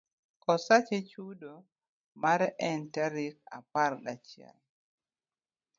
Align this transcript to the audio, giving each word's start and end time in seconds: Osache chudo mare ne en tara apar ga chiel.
Osache 0.53 0.97
chudo 1.09 1.51
mare 2.21 2.49
ne 2.53 2.59
en 2.69 2.81
tara 2.93 3.25
apar 3.57 3.91
ga 4.03 4.13
chiel. 4.27 4.57